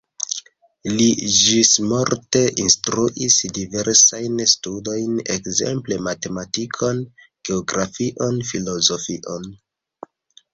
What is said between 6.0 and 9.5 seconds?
matematikon, geografion, filozofion.